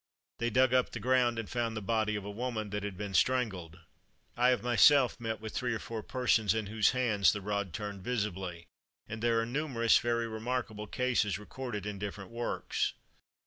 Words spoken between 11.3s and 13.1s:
recorded in different works.